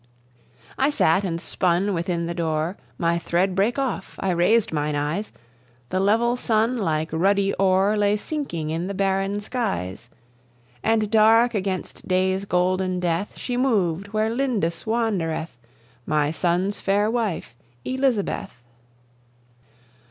[0.79, 5.31] I sat and spun within the doore, My thread brake off, I raised myne eyes;
[5.91, 10.09] The level sun, like ruddy ore, Lay sinking in the barren skies;
[10.81, 15.55] And dark against day's golden death She moved where Lindis wandereth,
[16.07, 17.53] My sonne's faire wife,
[17.85, 18.55] Elizabeth.